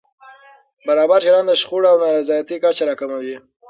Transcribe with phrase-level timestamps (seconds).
[0.87, 3.35] برابر چلند د شخړو او نارضایتۍ کچه راکموي.